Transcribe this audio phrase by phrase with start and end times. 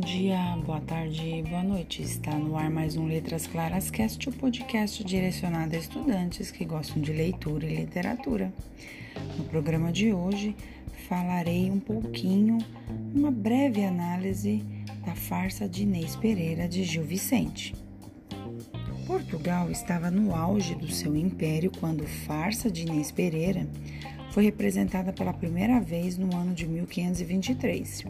[0.00, 2.02] dia, boa tarde, boa noite.
[2.02, 7.00] Está no ar mais um Letras Claras Cast, o podcast direcionado a estudantes que gostam
[7.00, 8.52] de leitura e literatura.
[9.38, 10.54] No programa de hoje
[11.08, 12.58] falarei um pouquinho,
[13.14, 14.62] uma breve análise
[15.06, 17.74] da farsa de Inês Pereira de Gil Vicente.
[19.06, 23.66] Portugal estava no auge do seu império quando farsa de Inês Pereira
[24.36, 28.04] foi representada pela primeira vez no ano de 1523.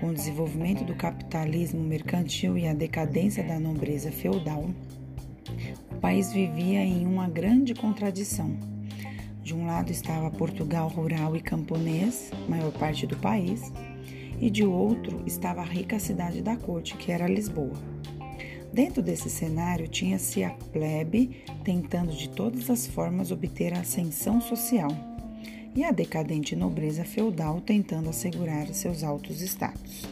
[0.00, 4.70] Com o desenvolvimento do capitalismo mercantil e a decadência da nobreza feudal,
[5.90, 8.56] o país vivia em uma grande contradição.
[9.42, 13.70] De um lado estava Portugal rural e camponês, maior parte do país,
[14.40, 17.74] e de outro estava a rica cidade da corte, que era Lisboa.
[18.72, 25.11] Dentro desse cenário, tinha-se a plebe tentando de todas as formas obter a ascensão social
[25.74, 30.06] e a decadente nobreza feudal tentando assegurar seus altos status.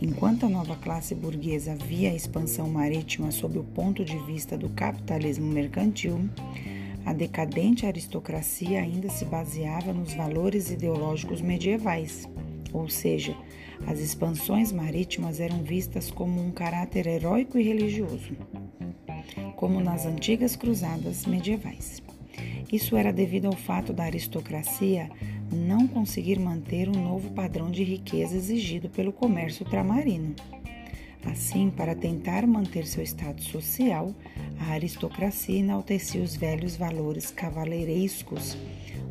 [0.00, 4.68] Enquanto a nova classe burguesa via a expansão marítima sob o ponto de vista do
[4.70, 6.28] capitalismo mercantil,
[7.04, 12.28] a decadente aristocracia ainda se baseava nos valores ideológicos medievais,
[12.72, 13.36] ou seja,
[13.86, 18.36] as expansões marítimas eram vistas como um caráter heróico e religioso,
[19.56, 22.02] como nas antigas cruzadas medievais.
[22.72, 25.10] Isso era devido ao fato da aristocracia
[25.52, 30.34] não conseguir manter o um novo padrão de riqueza exigido pelo comércio ultramarino.
[31.24, 34.12] Assim, para tentar manter seu status social,
[34.58, 38.56] a aristocracia enaltecia os velhos valores cavaleirescos,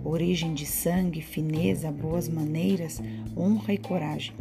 [0.03, 3.01] origem de sangue, fineza, boas maneiras,
[3.37, 4.33] honra e coragem.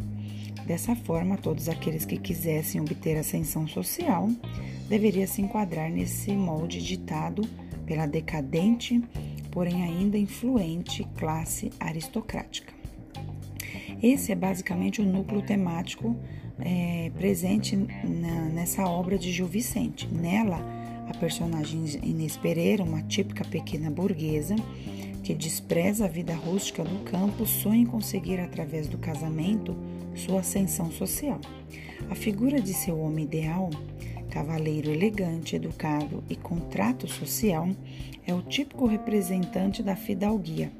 [0.65, 4.29] Dessa forma, todos aqueles que quisessem obter ascensão social
[4.89, 7.43] deveriam se enquadrar nesse molde ditado
[7.85, 9.01] pela decadente,
[9.51, 12.73] porém ainda influente classe aristocrática.
[14.01, 16.15] Esse é basicamente o núcleo temático
[16.59, 20.07] é, presente na, nessa obra de Gil Vicente.
[20.07, 20.59] Nela,
[21.07, 24.55] a personagem Inês Pereira, uma típica pequena burguesa
[25.23, 29.75] que despreza a vida rústica do campo, sonha em conseguir, através do casamento,
[30.15, 31.39] sua ascensão social.
[32.09, 33.69] A figura de seu homem ideal
[34.31, 37.69] Cavaleiro elegante, educado e com trato social,
[38.25, 40.71] é o típico representante da fidalguia.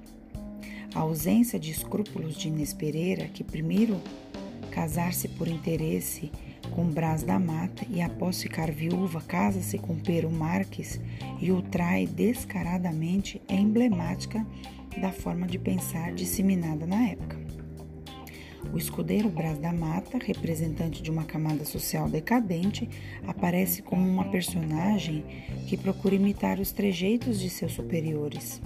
[0.95, 4.01] A ausência de escrúpulos de Inês Pereira, que primeiro
[4.71, 6.31] casar-se por interesse
[6.73, 11.01] com Brás da Mata e após ficar viúva casa-se com Pero Marques
[11.41, 14.45] e o trai descaradamente, é emblemática
[15.01, 17.40] da forma de pensar disseminada na época.
[18.73, 22.87] O escudeiro Brás da Mata, representante de uma camada social decadente,
[23.27, 25.25] aparece como uma personagem
[25.67, 28.61] que procura imitar os trejeitos de seus superiores,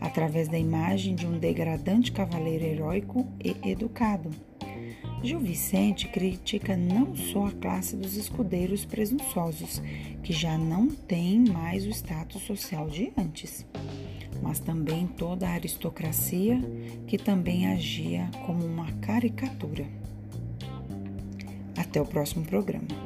[0.00, 4.30] através da imagem de um degradante cavaleiro heróico e educado.
[5.24, 9.82] Gil Vicente critica não só a classe dos escudeiros presunçosos,
[10.22, 13.66] que já não têm mais o status social de antes
[14.46, 16.60] mas também toda a aristocracia
[17.08, 19.84] que também agia como uma caricatura.
[21.76, 23.05] Até o próximo programa.